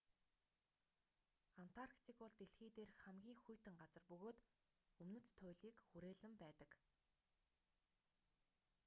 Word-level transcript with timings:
антарктик 1.63 2.15
бол 2.19 2.31
дэлхий 2.39 2.69
дээрх 2.77 2.95
хамгийн 3.05 3.39
хүйтэн 3.45 3.75
газар 3.81 4.03
бөгөөд 4.11 4.37
өмнөд 5.01 5.25
туйлыг 5.39 5.77
хүрээлэн 5.89 6.33
байдаг 6.43 6.71